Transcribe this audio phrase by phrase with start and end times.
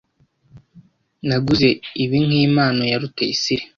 [1.27, 1.69] Naguze
[2.03, 3.63] ibi nkimpano ya Rutayisire.